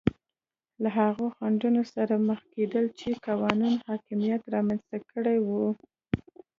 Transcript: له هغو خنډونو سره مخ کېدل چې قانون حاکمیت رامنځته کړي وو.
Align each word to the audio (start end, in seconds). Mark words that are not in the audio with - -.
له 0.81 0.89
هغو 0.99 1.25
خنډونو 1.35 1.81
سره 1.93 2.13
مخ 2.27 2.41
کېدل 2.53 2.85
چې 2.99 3.09
قانون 3.25 3.73
حاکمیت 3.87 4.41
رامنځته 4.55 4.97
کړي 5.11 5.37
وو. 5.47 5.65